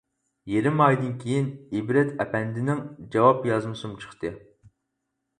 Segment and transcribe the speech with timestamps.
[0.51, 1.49] يېرىم ئايدىن كېيىن
[1.79, 2.81] ئىبرەت ئەپەندىنىڭ
[3.17, 4.33] جاۋاب يازمىسىمۇ چىقتى.